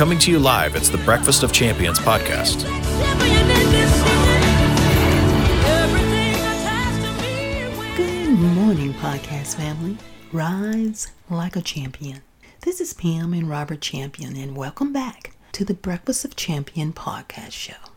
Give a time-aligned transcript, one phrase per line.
[0.00, 2.64] Coming to you live, it's the Breakfast of Champions podcast.
[7.96, 9.98] Good morning, podcast family.
[10.32, 12.22] Rise like a champion.
[12.62, 17.52] This is Pam and Robert Champion, and welcome back to the Breakfast of Champion podcast
[17.52, 17.90] show.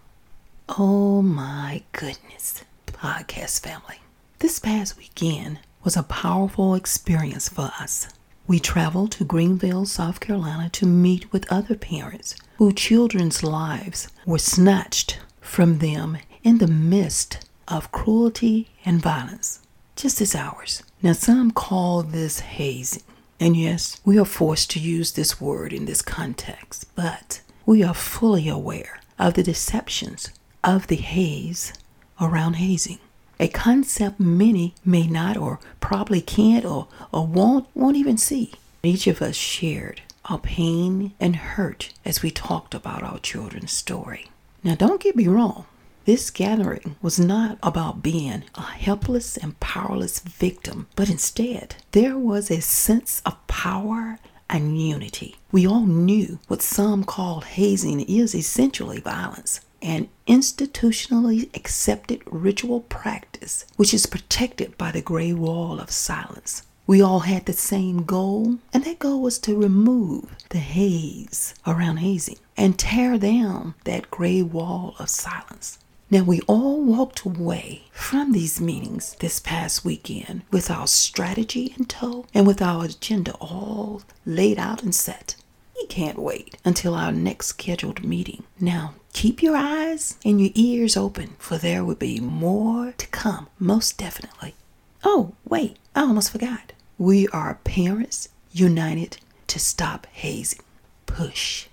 [0.67, 4.01] Oh my goodness, podcast family.
[4.39, 8.09] This past weekend was a powerful experience for us.
[8.45, 14.37] We traveled to Greenville, South Carolina to meet with other parents whose children's lives were
[14.37, 19.59] snatched from them in the midst of cruelty and violence,
[19.95, 20.83] just as ours.
[21.01, 23.03] Now, some call this hazing.
[23.39, 27.93] And yes, we are forced to use this word in this context, but we are
[27.93, 30.29] fully aware of the deceptions
[30.63, 31.73] of the haze
[32.19, 32.99] around hazing.
[33.43, 38.53] A concept many may not or probably can't or, or won't won't even see.
[38.83, 44.29] Each of us shared our pain and hurt as we talked about our children's story.
[44.63, 45.65] Now don't get me wrong.
[46.05, 52.49] This gathering was not about being a helpless and powerless victim, but instead, there was
[52.49, 55.35] a sense of power and unity.
[55.51, 63.65] We all knew what some called hazing is essentially violence, an institutionally accepted ritual practice
[63.75, 66.63] which is protected by the gray wall of silence.
[66.87, 71.97] We all had the same goal, and that goal was to remove the haze around
[71.97, 75.79] hazing and tear down that gray wall of silence.
[76.11, 81.85] Now, we all walked away from these meetings this past weekend with our strategy in
[81.85, 85.35] tow and with our agenda all laid out and set.
[85.75, 88.43] We can't wait until our next scheduled meeting.
[88.59, 93.47] Now, keep your eyes and your ears open, for there will be more to come,
[93.59, 94.55] most definitely.
[95.03, 96.73] Oh, wait, I almost forgot.
[96.97, 100.61] We are parents united to stop hazing.
[101.05, 101.67] Push.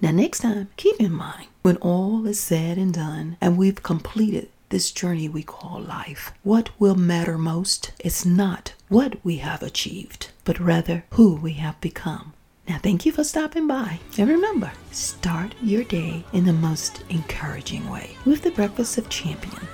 [0.00, 4.48] Now, next time, keep in mind when all is said and done and we've completed
[4.70, 10.30] this journey we call life, what will matter most is not what we have achieved,
[10.44, 12.32] but rather who we have become.
[12.70, 13.98] Now, thank you for stopping by.
[14.16, 19.66] And remember, start your day in the most encouraging way with the Breakfast of Champion.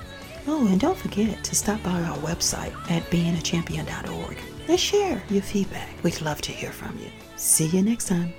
[0.47, 4.37] Oh, and don't forget to stop by our website at beingachampion.org
[4.67, 5.89] and share your feedback.
[6.01, 7.11] We'd love to hear from you.
[7.35, 8.33] See you next time.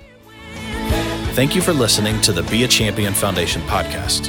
[1.35, 4.27] Thank you for listening to the Be a Champion Foundation podcast.